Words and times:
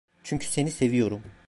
Çünkü 0.23 0.45
seni 0.45 0.71
seviyorum. 0.71 1.23